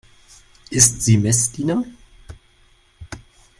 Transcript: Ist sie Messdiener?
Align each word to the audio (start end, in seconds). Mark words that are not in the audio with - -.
Ist 0.71 1.03
sie 1.03 1.19
Messdiener? 1.19 1.85